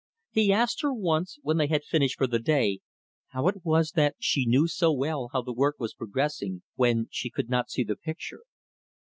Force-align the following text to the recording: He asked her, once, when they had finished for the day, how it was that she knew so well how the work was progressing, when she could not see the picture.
He 0.31 0.51
asked 0.51 0.81
her, 0.81 0.91
once, 0.91 1.37
when 1.43 1.57
they 1.57 1.67
had 1.67 1.83
finished 1.83 2.17
for 2.17 2.25
the 2.25 2.39
day, 2.39 2.79
how 3.27 3.47
it 3.49 3.63
was 3.63 3.91
that 3.91 4.15
she 4.17 4.47
knew 4.47 4.67
so 4.67 4.91
well 4.91 5.29
how 5.31 5.43
the 5.43 5.53
work 5.53 5.75
was 5.77 5.93
progressing, 5.93 6.63
when 6.73 7.07
she 7.11 7.29
could 7.29 7.49
not 7.51 7.69
see 7.69 7.83
the 7.83 7.97
picture. 7.97 8.41